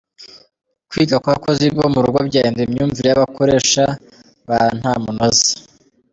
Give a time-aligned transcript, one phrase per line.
[0.89, 3.83] Kwiga kw’abakozi bo mu rugo byahindura imyumvire y’abakoresha
[4.47, 5.49] ba ntamunoza.